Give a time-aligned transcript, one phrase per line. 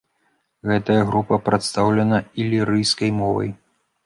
[0.69, 3.55] Гэтая група прадстаўлена ілірыйскай мовай.